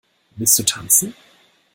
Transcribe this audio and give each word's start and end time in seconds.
Willst 0.35 0.57
du 0.57 0.63
tanzen? 0.63 1.13